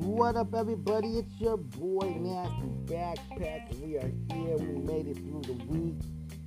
[0.00, 1.18] What up, everybody?
[1.18, 4.56] It's your boy Nasty Backpack, and we are here.
[4.56, 5.96] We made it through the week.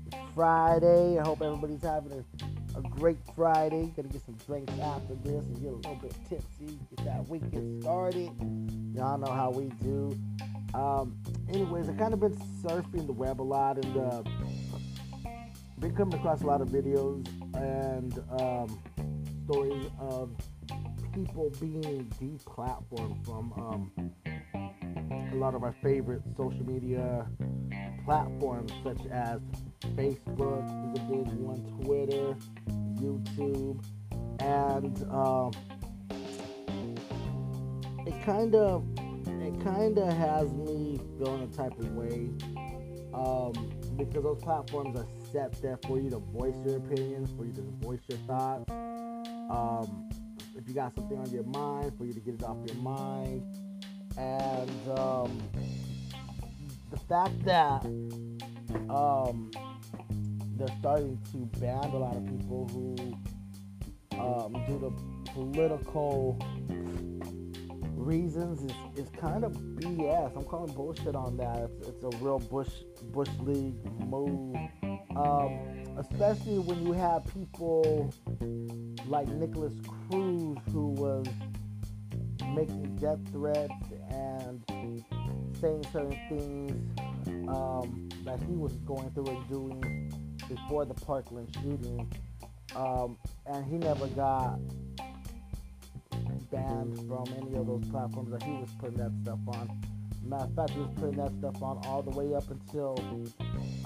[0.08, 1.20] It's Friday.
[1.20, 3.94] I hope everybody's having a, a great Friday.
[3.96, 6.80] Gonna get some drinks after this and get a little bit tipsy.
[6.96, 8.32] Get that weekend started.
[8.96, 10.18] Y'all know how we do.
[10.74, 11.16] Um,
[11.50, 14.24] anyways, I kind of been surfing the web a lot and uh,
[15.78, 18.80] been coming across a lot of videos and um,
[19.46, 20.32] stories of
[21.14, 24.12] people being deplatformed from um,
[25.32, 27.28] a lot of our favorite social media
[28.06, 29.40] platforms, such as
[29.96, 32.36] Facebook is a big one, Twitter,
[32.96, 33.84] YouTube,
[34.40, 35.52] and um,
[38.06, 38.86] it kind of
[39.28, 42.30] it kind of has me feeling a type of way
[43.14, 43.54] um,
[43.98, 47.62] because those platforms are set there for you to voice your opinions, for you to
[47.86, 48.72] voice your thoughts.
[49.54, 50.10] Um,
[50.56, 53.44] if you got something on your mind, for you to get it off your mind.
[54.18, 55.42] And um,
[56.90, 57.84] the fact that
[58.90, 59.52] um,
[60.56, 66.40] they're starting to ban a lot of people who, um, due to political
[67.96, 70.36] reasons, is, is kind of BS.
[70.36, 71.58] I'm calling bullshit on that.
[71.60, 72.72] It's, it's a real Bush
[73.12, 74.56] Bush League move.
[75.16, 75.60] Um,
[75.98, 78.12] especially when you have people
[79.08, 81.28] like Nikolas Cruz, who was
[82.56, 83.74] making death threats
[84.10, 84.64] and
[85.60, 90.12] saying certain things um, that he was going through and doing
[90.48, 92.12] before the Parkland shooting,
[92.76, 94.60] um, and he never got
[96.52, 99.82] banned from any of those platforms that he was putting that stuff on.
[100.26, 102.96] Matter of fact, he was putting that stuff on all the way up until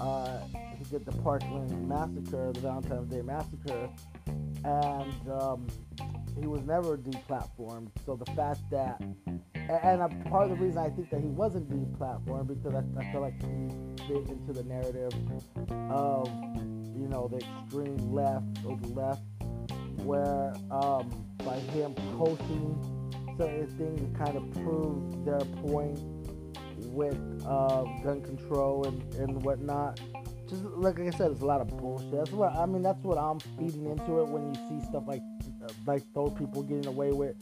[0.00, 0.38] uh,
[0.76, 3.88] he did the Parkland massacre, the Valentine's Day massacre,
[4.64, 5.66] and um,
[6.40, 7.90] he was never deplatformed.
[8.06, 9.00] So the fact that,
[9.54, 13.20] and part of the reason I think that he wasn't deplatformed because I, I feel
[13.20, 15.12] like he fit into the narrative
[15.90, 16.28] of,
[16.96, 19.22] you know, the extreme left or the left,
[20.04, 21.10] where um,
[21.44, 22.76] by him posting
[23.36, 25.98] certain things kind of proved their point
[26.92, 30.00] with uh, gun control and, and whatnot.
[30.48, 32.12] Just like I said, it's a lot of bullshit.
[32.12, 32.82] That's what I mean.
[32.82, 35.22] That's what I'm feeding into it when you see stuff like
[35.86, 37.36] like those people getting away with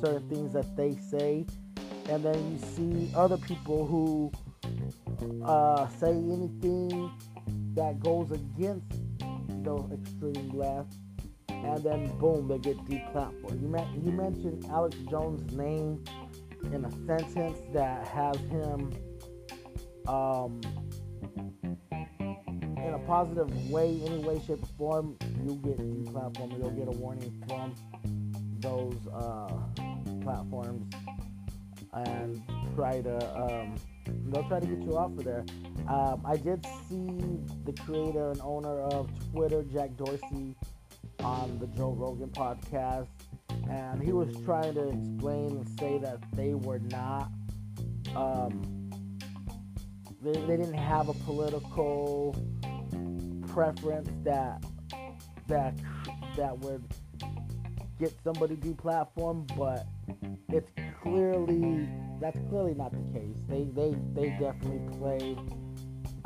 [0.00, 1.46] certain things that they say,
[2.08, 4.32] and then you see other people who
[5.44, 7.10] uh, say anything
[7.74, 8.90] that goes against
[9.62, 10.94] the extreme left,
[11.48, 13.60] and then boom, they get deplatformed.
[13.60, 16.02] You, you mentioned Alex Jones' name
[16.72, 18.92] in a sentence that has him
[20.08, 20.60] um,
[23.06, 26.58] positive way, any way, shape, or form, you'll get deplatformed.
[26.58, 27.74] You'll get a warning from
[28.60, 29.52] those uh,
[30.22, 30.92] platforms
[31.92, 32.42] and
[32.74, 33.76] try to um,
[34.26, 35.44] they'll try to get you off of there.
[35.88, 40.54] Um, I did see the creator and owner of Twitter, Jack Dorsey,
[41.20, 43.06] on the Joe Rogan podcast
[43.70, 47.30] and he was trying to explain and say that they were not
[48.14, 48.90] um,
[50.22, 52.36] they, they didn't have a political
[53.56, 54.62] preference that
[55.48, 55.72] that
[56.36, 56.84] that would
[57.98, 59.86] get somebody deplatformed but
[60.50, 60.70] it's
[61.02, 61.88] clearly
[62.20, 65.36] that's clearly not the case they they they definitely play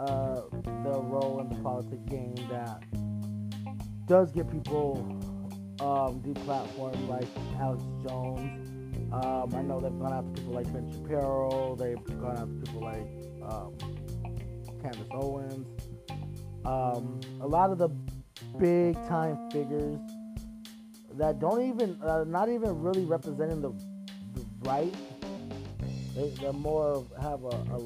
[0.01, 0.41] uh,
[0.83, 2.83] the role in the politics game that
[4.07, 4.99] does get people
[5.81, 7.29] um, deplatformed like
[7.61, 8.69] Alex Jones.
[9.13, 11.77] Um, I know they've gone after people like Ben Shapiro.
[11.77, 13.07] They've gone after people like
[13.49, 13.77] um,
[14.83, 15.67] Candace Owens.
[16.65, 17.89] Um, a lot of the
[18.59, 19.99] big time figures
[21.15, 23.71] that don't even, uh, not even really representing the,
[24.35, 24.95] the right.
[26.15, 27.79] They, they're more have a, a,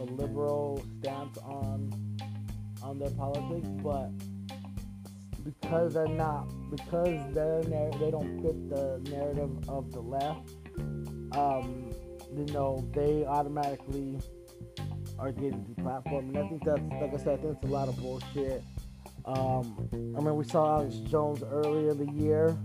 [0.00, 1.92] a liberal stance on
[2.82, 4.10] on their politics, but
[5.44, 10.50] because they're not because they're they don't fit the narrative of the left.
[11.32, 11.92] Um,
[12.34, 14.18] you know, they automatically
[15.18, 17.88] are getting deplatformed, and I think that's like I said, I think it's a lot
[17.88, 18.62] of bullshit.
[19.24, 22.56] Um, I mean, we saw Alex Jones earlier in the year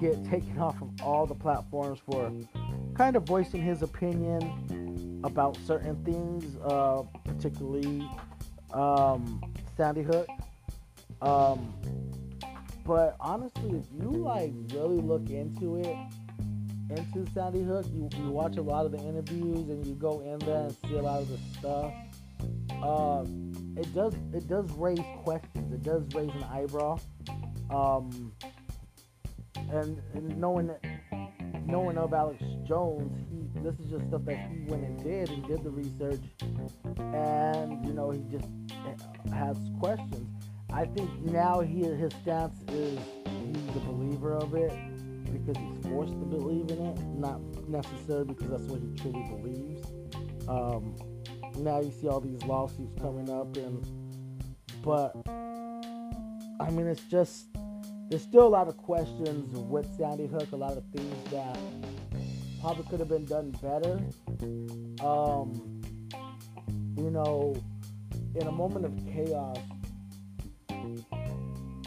[0.00, 2.32] get taken off of all the platforms for
[2.94, 8.08] kind of voicing his opinion about certain things, uh, particularly
[8.72, 9.40] um,
[9.76, 10.28] Sandy Hook.
[11.20, 11.74] Um,
[12.84, 15.96] but honestly, if you like really look into it,
[16.90, 20.38] into Sandy Hook, you, you watch a lot of the interviews and you go in
[20.40, 21.92] there and see a lot of the stuff.
[22.82, 23.24] Uh,
[23.76, 25.72] it does it does raise questions.
[25.72, 26.98] It does raise an eyebrow.
[27.70, 28.32] Um,
[29.70, 30.80] and, and knowing that,
[31.66, 35.46] knowing of Alex Jones, he this is just stuff that he went and did and
[35.46, 36.22] did the research,
[36.98, 38.48] and you know he just
[39.34, 40.28] has questions.
[40.72, 44.72] I think now he his stance is he's a believer of it
[45.28, 49.86] because he's forced to believe in it, not necessarily because that's what he truly believes.
[50.48, 50.96] Um,
[51.58, 53.84] now you see all these lawsuits coming up, and
[54.82, 55.12] but
[56.60, 57.46] I mean it's just
[58.08, 61.58] there's still a lot of questions with Sandy Hook, a lot of things that
[62.60, 64.00] probably could have been done better.
[65.04, 65.82] Um,
[66.96, 67.54] you know,
[68.34, 69.58] in a moment of chaos,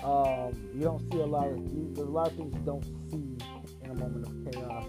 [0.03, 2.83] um, you don't see a lot of you, there's a lot of things you don't
[3.09, 3.38] see
[3.83, 4.86] in a moment of chaos.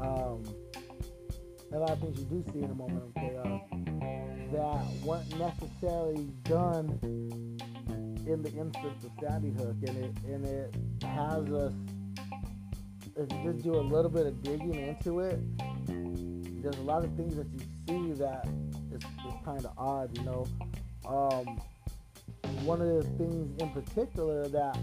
[0.00, 0.42] Um,
[1.72, 3.62] a lot of things you do see in a moment of chaos
[4.52, 6.98] that weren't necessarily done
[8.26, 10.74] in the instance of Sandy Hook, and it and it
[11.04, 11.72] has us.
[13.16, 15.38] If you just do a little bit of digging into it,
[16.62, 18.46] there's a lot of things that you see that
[18.90, 20.46] is, is kind of odd, you know.
[21.06, 21.60] Um,
[22.64, 24.78] one of the things in particular that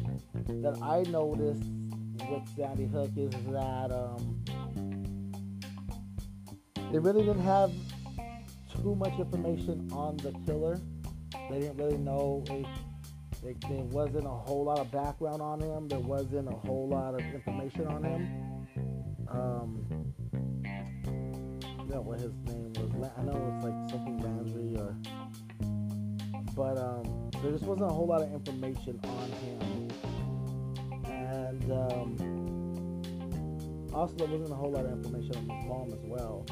[0.62, 1.64] that I noticed
[2.30, 4.44] with Sandy Hook is that um,
[6.92, 7.72] they really didn't have
[8.82, 10.80] too much information on the killer.
[11.50, 12.68] They didn't really know if
[13.42, 15.88] there, wasn't a whole lot of background on him.
[15.88, 18.68] There wasn't a whole lot of information on him.
[19.30, 19.88] Um,
[20.66, 23.10] I forgot what his name was.
[23.18, 24.96] I know it was like something Landry or,
[26.56, 29.90] but um, there just wasn't a whole lot of information on him,
[31.06, 32.16] and um,
[33.94, 36.46] also there wasn't a whole lot of information on his mom as well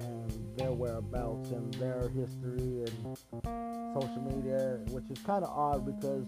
[0.00, 3.18] and their whereabouts and their history and
[3.94, 6.26] social media, which is kind of odd because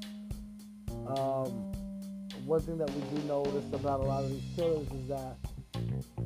[1.07, 1.73] um,
[2.47, 5.37] one thing that we do notice about a lot of these killers is that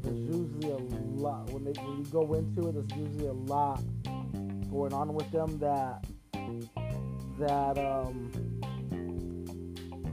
[0.02, 0.76] there's usually a
[1.20, 2.72] lot when they when you go into it.
[2.72, 3.82] There's usually a lot
[4.70, 6.04] going on with them that
[7.38, 8.30] that um,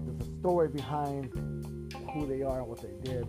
[0.05, 1.31] there's a story behind
[2.13, 3.25] who they are and what they did.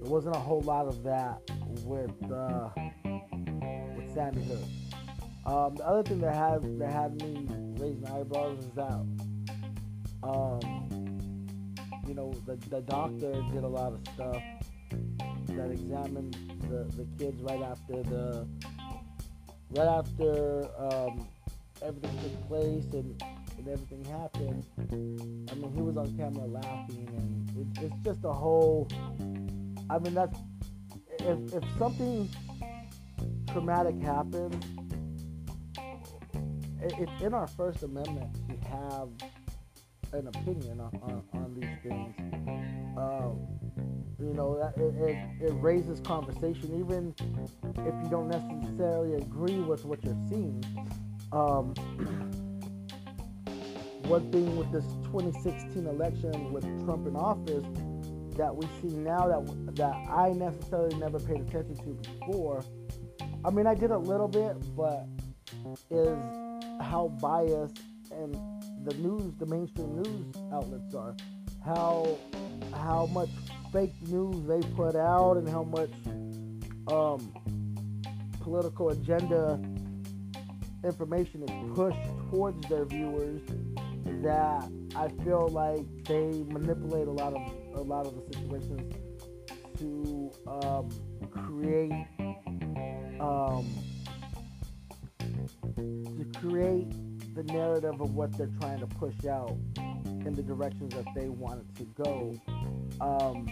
[0.00, 1.40] There wasn't a whole lot of that
[1.84, 2.12] with.
[2.30, 2.70] Uh,
[4.18, 4.64] Sandy Hook.
[5.46, 7.46] Um, the other thing that had that had me
[7.78, 9.06] raise my eyebrows is that,
[10.22, 11.74] um,
[12.06, 14.42] you know, the, the doctor did a lot of stuff
[15.48, 16.36] that examined
[16.68, 18.46] the, the kids right after the
[19.70, 21.28] right after um,
[21.82, 23.22] everything took place and,
[23.58, 24.64] and everything happened.
[25.50, 28.88] I mean, he was on camera laughing, and it, it's just a whole.
[29.90, 30.38] I mean, that's
[31.20, 32.28] if if something
[33.52, 34.64] traumatic happens,
[36.80, 39.08] it's in our First Amendment to have
[40.12, 42.14] an opinion on, on, on these things.
[42.96, 43.46] Um,
[44.18, 47.14] you know, it, it, it, raises conversation, even
[47.86, 50.64] if you don't necessarily agree with what you're seeing.
[51.32, 51.74] Um,
[54.04, 57.66] one thing with this 2016 election with Trump in office
[58.36, 62.64] that we see now that that I necessarily never paid attention to before
[63.44, 65.06] I mean, I did a little bit, but
[65.90, 66.18] is
[66.80, 68.34] how biased and
[68.84, 71.14] the news, the mainstream news outlets are,
[71.64, 72.18] how
[72.72, 73.28] how much
[73.72, 75.90] fake news they put out, and how much
[76.88, 77.32] um,
[78.40, 79.60] political agenda
[80.84, 81.98] information is pushed
[82.30, 83.40] towards their viewers.
[84.22, 87.42] That I feel like they manipulate a lot of
[87.74, 88.94] a lot of the situations
[89.78, 90.88] to um,
[91.30, 91.92] create
[93.20, 93.66] um,
[95.76, 96.90] to create
[97.34, 101.60] the narrative of what they're trying to push out in the directions that they want
[101.60, 102.40] it to go.
[103.00, 103.46] Um,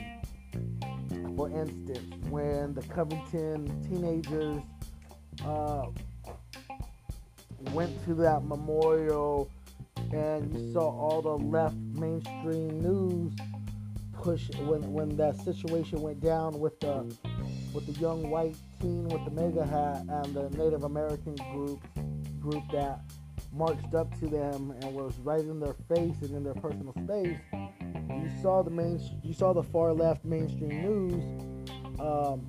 [1.37, 4.63] for instance, when the Covington teenagers
[5.45, 5.87] uh,
[7.73, 9.51] went to that memorial
[10.13, 13.33] and you saw all the left mainstream news
[14.13, 17.15] push when when that situation went down with the
[17.73, 21.81] with the young white teen with the MAGA hat and the Native American group
[22.41, 23.01] group that
[23.53, 27.39] marched up to them and was right in their face and in their personal space.
[27.53, 31.57] You saw the main, you saw the far left mainstream news
[31.99, 32.49] um,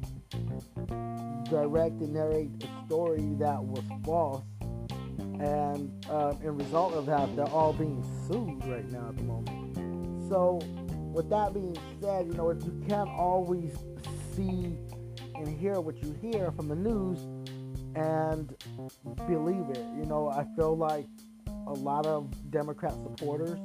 [1.50, 4.44] direct and narrate a story that was false,
[5.40, 10.30] and uh, in result of that, they're all being sued right now at the moment.
[10.30, 10.60] So,
[11.14, 13.74] with that being said, you know, if you can't always
[14.36, 14.78] see
[15.36, 17.20] and hear what you hear from the news
[17.96, 18.56] and
[19.28, 19.86] believe it.
[19.98, 21.08] You know, I feel like
[21.68, 23.60] a lot of Democrat supporters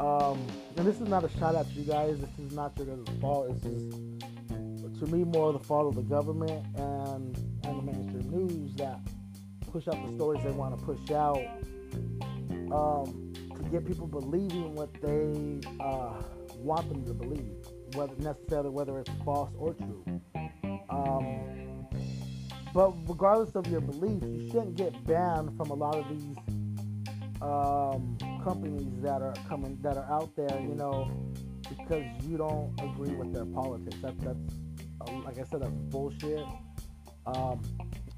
[0.00, 0.46] Um,
[0.76, 2.20] and this is not a shot at you guys.
[2.20, 3.48] This is not your guys' fault.
[3.54, 3.94] This is,
[5.00, 9.00] to me, more the fault of the government and and the mainstream news that
[9.70, 11.42] push out the stories they want to push out
[12.72, 16.22] um, to get people believing what they uh,
[16.56, 17.52] want them to believe,
[17.94, 20.04] whether necessarily whether it's false or true.
[20.90, 21.86] Um,
[22.74, 26.36] but regardless of your beliefs, you shouldn't get banned from a lot of these
[27.40, 30.60] um, companies that are coming that are out there.
[30.60, 31.10] You know,
[31.68, 33.96] because you don't agree with their politics.
[34.02, 34.38] That, that's
[35.00, 36.44] uh, like I said, that's bullshit.
[37.26, 37.60] Um,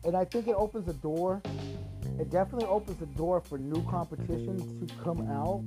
[0.04, 1.42] and I think it opens the door.
[2.19, 5.62] It definitely opens the door for new competition to come out,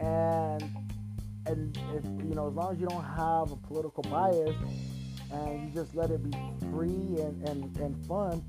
[0.00, 0.62] and
[1.46, 4.54] and if you know, as long as you don't have a political bias
[5.32, 6.36] and you just let it be
[6.70, 8.42] free and and, and fun,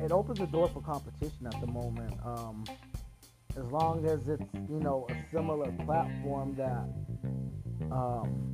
[0.00, 2.14] it opens the door for competition at the moment.
[2.24, 2.64] Um,
[3.56, 6.84] as long as it's you know a similar platform that
[7.90, 8.52] um,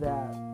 [0.00, 0.47] that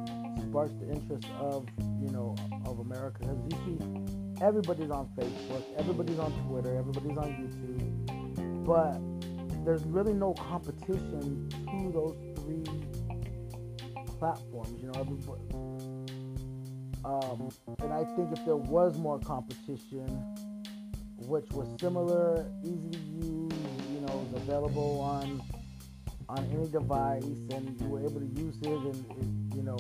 [0.54, 1.66] sparks the interest of
[2.00, 7.34] you know of America because you see everybody's on Facebook, everybody's on Twitter, everybody's on
[7.42, 8.94] YouTube, but
[9.64, 12.62] there's really no competition to those three
[14.20, 14.80] platforms.
[14.80, 15.42] You know, everybody.
[17.04, 17.50] Um,
[17.82, 20.06] and I think if there was more competition,
[21.26, 23.52] which was similar, easy to use,
[23.92, 25.42] you know, available on
[26.28, 29.04] on any device, and you were able to use it, and
[29.50, 29.78] it, you know,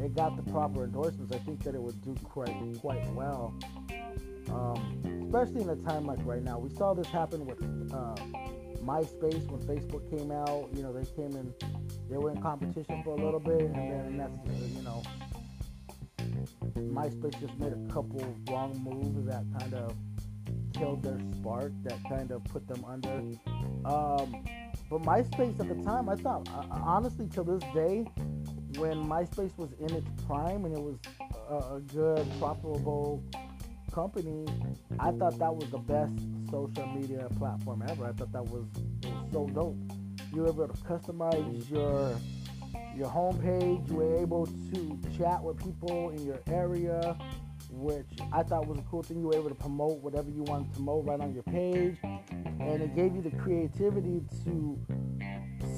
[0.00, 1.34] it got the proper endorsements.
[1.34, 3.54] I think that it would do quite quite well,
[4.50, 6.58] um, especially in a time like right now.
[6.58, 7.60] We saw this happen with
[7.92, 8.14] uh,
[8.84, 10.68] MySpace when Facebook came out.
[10.74, 11.52] You know, they came in,
[12.08, 15.02] they were in competition for a little bit, and then that's you know,
[16.76, 19.94] MySpace just made a couple wrong moves that kind of
[20.74, 23.22] killed their spark that kind of put them under.
[23.84, 24.44] Um,
[24.90, 28.06] but MySpace at the time, I thought, uh, honestly, to this day,
[28.78, 30.96] when MySpace was in its prime and it was
[31.50, 33.22] a, a good, profitable
[33.92, 34.46] company,
[35.00, 36.12] I thought that was the best
[36.50, 38.06] social media platform ever.
[38.06, 38.64] I thought that was,
[39.02, 39.76] was so dope.
[40.32, 42.16] You were able to customize your
[42.94, 43.88] your homepage.
[43.88, 47.16] You were able to chat with people in your area
[47.70, 49.20] which I thought was a cool thing.
[49.20, 52.82] You were able to promote whatever you wanted to promote right on your page, and
[52.82, 54.78] it gave you the creativity to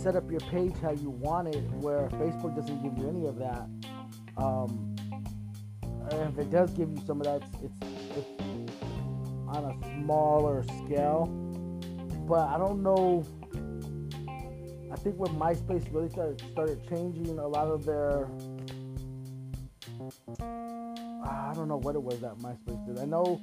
[0.03, 3.37] set up your page how you want it, where Facebook doesn't give you any of
[3.39, 3.69] that.
[4.37, 4.97] Um,
[6.11, 7.77] if it does give you some of that, it's,
[8.17, 8.83] it's, it's
[9.47, 11.27] on a smaller scale.
[12.27, 13.25] But I don't know.
[14.91, 18.29] I think when MySpace really started started changing a lot of their
[21.23, 22.99] I don't know what it was that MySpace did.
[22.99, 23.41] I know,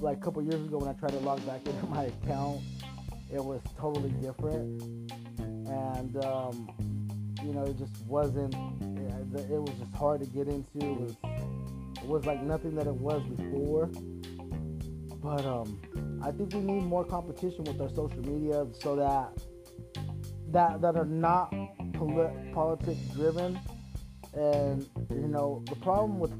[0.00, 2.60] like a couple years ago when I tried to log back into my account,
[3.30, 4.82] it was totally different,
[5.38, 6.68] and um,
[7.42, 8.54] you know, it just wasn't.
[9.34, 10.78] It was just hard to get into.
[10.78, 11.16] It was,
[12.02, 13.86] it was like nothing that it was before.
[15.20, 15.80] But um,
[16.22, 19.32] I think we need more competition with our social media so that
[20.52, 21.50] that that are not
[21.94, 23.58] polit- politics driven
[24.34, 26.32] and you know, the problem with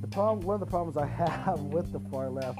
[0.00, 1.06] the problem, one of the problems I
[1.44, 2.58] have with the far left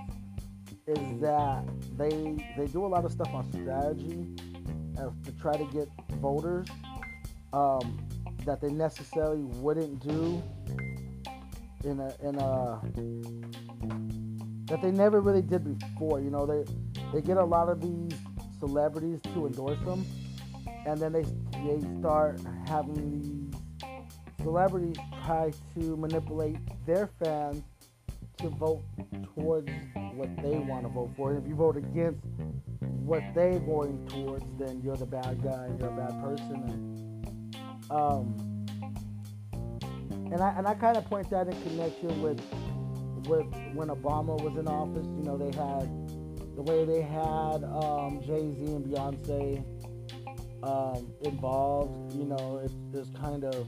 [0.86, 1.64] is that
[1.96, 4.26] they they do a lot of stuff on strategy
[4.96, 5.88] to try to get
[6.20, 6.68] voters
[7.52, 8.06] um,
[8.44, 10.42] that they necessarily wouldn't do
[11.84, 12.80] in a in a
[14.66, 16.20] that they never really did before.
[16.20, 16.64] You know, they
[17.12, 18.18] they get a lot of these
[18.58, 20.06] celebrities to endorse them,
[20.86, 23.60] and then they they start having these
[24.42, 27.62] celebrities try to manipulate their fans
[28.38, 28.84] to vote
[29.34, 29.70] towards
[30.14, 31.30] what they want to vote for.
[31.32, 32.20] And if you vote against
[32.78, 35.70] what they're going towards, then you're the bad guy.
[35.78, 36.62] You're a bad person.
[36.68, 38.56] And, um,
[40.32, 42.40] and I and I kind of point that in connection with
[43.28, 45.06] with when Obama was in office.
[45.06, 45.88] You know, they had
[46.56, 49.64] the way they had um, Jay Z and Beyonce
[50.62, 52.14] um, involved.
[52.14, 53.66] You know, it's, it's kind of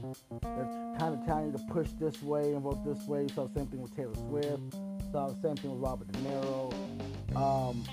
[0.99, 3.27] kind of telling you to push this way and vote this way.
[3.33, 4.73] So same thing with Taylor Swift.
[5.11, 6.73] So same thing with Robert De Niro.
[7.35, 7.83] Um,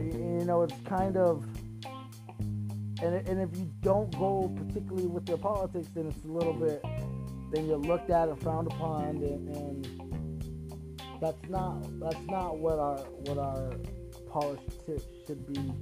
[0.00, 1.44] you know, it's kind of
[3.02, 6.82] and, and if you don't go particularly with their politics, then it's a little bit
[7.52, 12.98] then you're looked at and frowned upon, and, and that's not that's not what our
[12.98, 13.70] what our
[14.28, 15.72] politics should be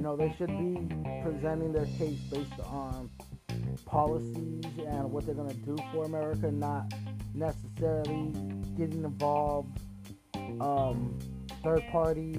[0.00, 3.10] you know, they should be presenting their case based on
[3.84, 6.92] policies and what they're going to do for America, not
[7.34, 8.32] necessarily
[8.76, 9.80] getting involved
[10.60, 11.18] um,
[11.62, 12.34] third party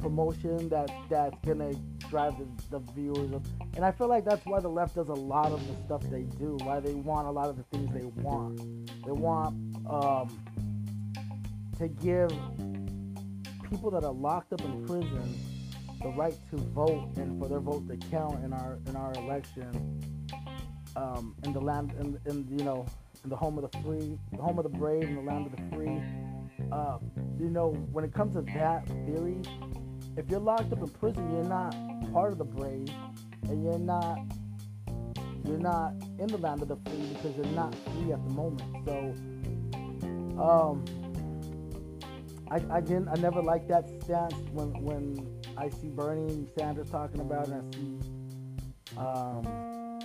[0.00, 1.72] promotion that that's gonna
[2.08, 3.42] drive the, the viewers of,
[3.74, 6.22] and I feel like that's why the left does a lot of the stuff they
[6.22, 6.56] do.
[6.62, 8.58] Why they want a lot of the things they want.
[9.04, 9.56] They want
[9.88, 10.38] um,
[11.78, 12.30] to give
[13.68, 15.34] people that are locked up in prison
[16.02, 20.00] the right to vote and for their vote to count in our in our election
[20.96, 22.86] um, in the land in, in you know
[23.26, 25.52] in the home of the free, the home of the brave, and the land of
[25.56, 26.00] the free.
[26.70, 26.98] Uh,
[27.40, 29.40] you know, when it comes to that theory,
[30.16, 31.74] if you're locked up in prison, you're not
[32.12, 32.88] part of the brave,
[33.48, 34.18] and you're not
[35.44, 38.62] you're not in the land of the free because you're not free at the moment.
[38.84, 39.14] So,
[40.40, 40.84] um,
[42.48, 47.20] I, I didn't, I never liked that stance when when I see Bernie Sanders talking
[47.20, 47.54] about it.
[47.54, 47.98] I see
[48.98, 50.00] um,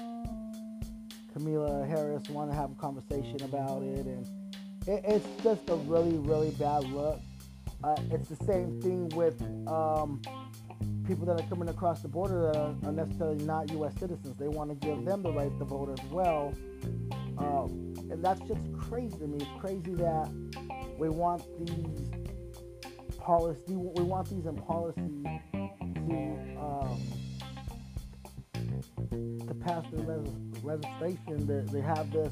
[1.34, 4.25] Kamala Harris want to have a conversation about it, and
[4.88, 7.20] it, it's just a really, really bad look.
[7.84, 10.22] Uh, it's the same thing with um,
[11.05, 13.93] people that are coming across the border that are, are necessarily not U.S.
[14.00, 14.38] citizens.
[14.38, 16.53] They want to give them the right to vote as well.
[17.38, 19.38] Um, and that's just crazy to me.
[19.38, 20.31] It's crazy that
[20.98, 22.21] we want these
[23.22, 25.24] policy, we want these in policy
[25.54, 27.01] to um,
[29.48, 30.01] to pass the
[30.63, 31.48] legislation.
[31.48, 32.32] That they have this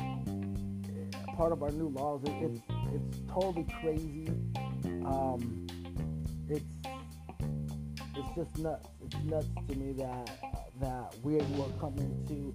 [0.00, 2.22] eh, part of our new laws.
[2.24, 2.60] It, it's
[2.94, 4.28] it's totally crazy.
[5.04, 5.66] Um,
[6.48, 6.64] it's
[8.16, 8.88] it's just nuts.
[9.04, 10.30] It's nuts to me that
[10.80, 11.40] that we're
[11.80, 12.52] coming to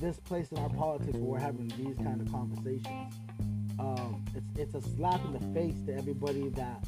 [0.00, 3.14] this place in our politics where we're having these kind of conversations.
[3.78, 6.84] Um, it's it's a slap in the face to everybody that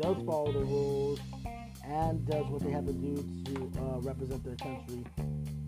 [0.00, 1.20] does follow the rules
[1.84, 5.04] and does what they have to do to uh, represent their country.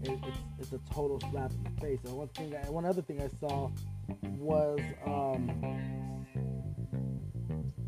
[0.03, 1.99] It, it's, it's a total slap in the face.
[2.05, 3.71] And one thing, one other thing I saw
[4.37, 6.27] was um,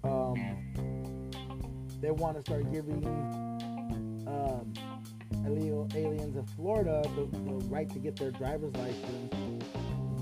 [0.04, 1.30] um,
[2.00, 3.04] they want to start giving
[4.26, 4.72] um,
[5.46, 9.34] illegal aliens in Florida the, the right to get their driver's license,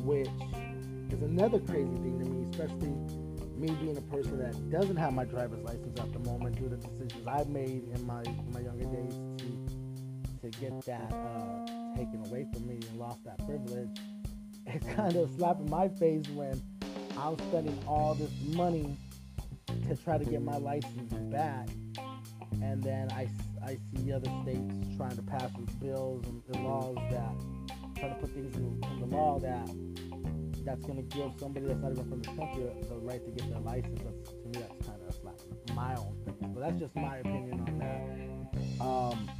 [0.03, 0.29] which
[1.12, 2.95] is another crazy thing to me, especially
[3.57, 6.77] me being a person that doesn't have my driver's license at the moment due to
[6.77, 9.79] decisions I've made in my in my younger days to
[10.43, 13.91] to get that uh, taken away from me and lost that privilege.
[14.71, 16.61] It's kind of slapping my face when
[17.17, 18.99] I'm spending all this money
[19.89, 21.71] to try to get my license back,
[22.61, 23.29] and then I,
[23.65, 27.33] I see other states trying to pass these bills and, and laws that
[27.99, 29.69] try to put things in, in the law that
[30.69, 33.51] that's going to give somebody that's not even from this country the right to get
[33.51, 34.01] their license.
[34.05, 36.53] That's, to me, that's kind of like my own thing.
[36.55, 38.85] But that's just my opinion on that.
[38.85, 39.31] Um,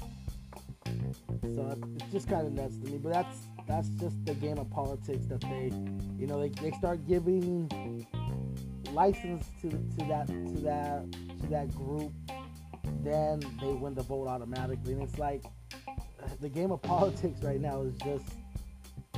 [1.55, 2.97] so it's just kind of nuts to me.
[2.97, 5.71] But that's that's just the game of politics that they,
[6.19, 7.69] you know, they, they start giving
[8.93, 11.13] license to to that to that
[11.43, 12.11] to that group,
[13.03, 14.95] then they win the vote automatically.
[14.95, 15.45] And it's like
[16.41, 18.25] the game of politics right now is just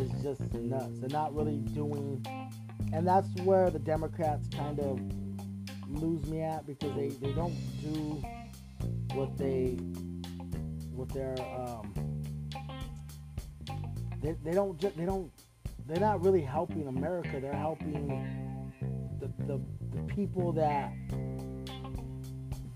[0.01, 0.99] is just nuts.
[0.99, 2.25] They're not really doing,
[2.93, 5.01] and that's where the Democrats kind of
[5.89, 8.23] lose me at because they, they don't do
[9.15, 9.77] what they
[10.95, 11.93] what their um
[14.23, 15.31] they, they don't they don't
[15.87, 17.41] they're not really helping America.
[17.41, 18.09] They're helping
[19.19, 19.61] the, the,
[19.93, 20.93] the people that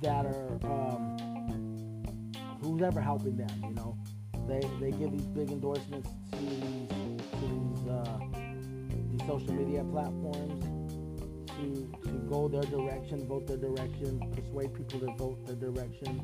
[0.02, 1.16] that are um,
[2.60, 3.50] who's ever helping them.
[3.62, 3.96] You know,
[4.48, 6.73] they they give these big endorsements to
[7.94, 8.18] uh,
[9.10, 10.64] these social media platforms
[11.46, 16.20] to to go their direction, vote their direction, persuade people to vote their direction,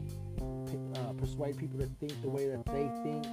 [0.97, 3.25] uh, persuade people to think the way that they think,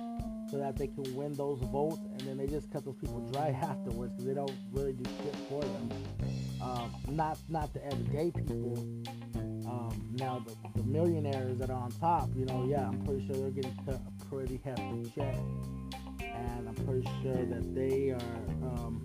[0.49, 3.49] so that they can win those votes, and then they just cut those people dry
[3.61, 5.89] afterwards because they don't really do shit for them.
[6.61, 8.77] Um, not not the everyday people.
[9.67, 13.35] Um, now the, the millionaires that are on top, you know, yeah, I'm pretty sure
[13.35, 15.35] they're getting cut a pretty hefty check
[16.37, 19.03] and I'm pretty sure that they are um,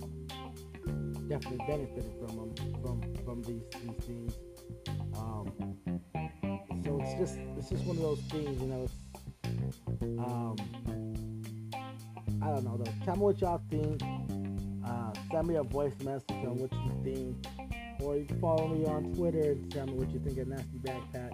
[1.29, 4.35] definitely benefiting from them from from these these things.
[5.17, 5.53] Um,
[6.85, 8.89] so it's just it's just one of those things, you know.
[10.23, 10.57] Um,
[12.43, 12.93] I don't know though.
[13.05, 14.03] Tell me what y'all think.
[14.85, 17.47] Uh, send me a voice message on what you think,
[18.01, 20.79] or you can follow me on Twitter and tell me what you think of Nasty
[20.79, 21.33] Backpack.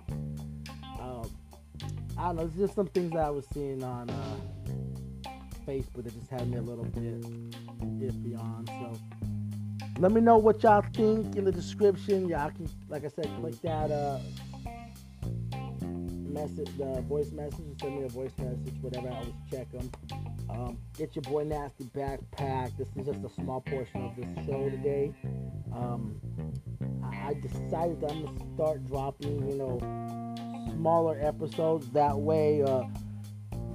[1.00, 1.30] Um,
[2.18, 2.42] I don't know.
[2.42, 4.10] It's just some things that I was seeing on.
[4.10, 4.36] Uh,
[5.68, 7.20] Facebook that just had me a little bit
[8.00, 8.64] iffy on.
[8.66, 8.98] So
[9.98, 12.26] let me know what y'all think in the description.
[12.26, 14.18] Y'all can, like I said, click that uh,
[15.82, 19.08] message, the voice message, send me a voice message, whatever.
[19.08, 19.90] I always check them.
[20.48, 22.78] Um, get your boy Nasty Backpack.
[22.78, 25.12] This is just a small portion of this show today.
[25.74, 26.18] Um,
[27.04, 29.78] I, decided I'm gonna start dropping, you know,
[30.72, 31.90] smaller episodes.
[31.90, 32.84] That way, uh,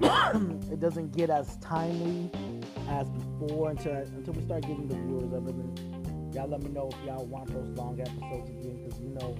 [0.72, 2.30] it doesn't get as timely
[2.90, 5.48] as before until until we start getting the viewers up.
[5.48, 9.36] And y'all let me know if y'all want those long episodes again, because you know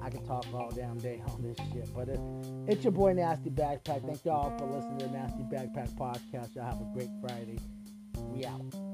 [0.00, 1.88] I can talk all damn day on this shit.
[1.94, 2.20] But it,
[2.66, 4.04] it's your boy Nasty Backpack.
[4.04, 6.54] Thank y'all for listening to the Nasty Backpack podcast.
[6.54, 7.58] Y'all have a great Friday.
[8.30, 8.91] We out.